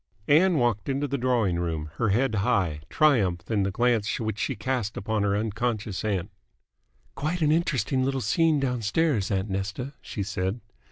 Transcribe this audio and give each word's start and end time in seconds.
Ann 0.27 0.57
walked 0.57 0.89
into 0.89 1.07
the 1.07 1.19
drawing 1.19 1.59
room, 1.59 1.91
her 1.97 2.09
head 2.09 2.33
high, 2.41 2.79
triumph 2.89 3.51
in 3.51 3.61
the 3.61 3.69
glance 3.69 4.19
which 4.19 4.39
she 4.39 4.55
cast 4.55 4.97
upon 4.97 5.21
her 5.21 5.37
unconscious 5.37 6.03
aunt. 6.03 6.31
"Quite 7.13 7.43
an 7.43 7.51
interesting 7.51 8.03
little 8.03 8.19
scene 8.21 8.59
downstairs, 8.59 9.29
aunt 9.29 9.51
Nesta," 9.51 9.93
she 10.01 10.23
said. 10.23 10.59